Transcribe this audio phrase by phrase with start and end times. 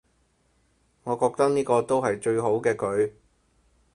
[1.03, 3.11] 我覺得呢個都係最好嘅佢